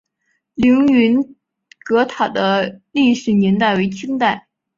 [0.55, 1.35] 凌云
[1.85, 4.47] 阁塔的历史年代为清代。